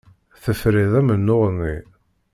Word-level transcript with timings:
Tefriḍ 0.43 0.93
amennuɣ-nni. 0.99 1.75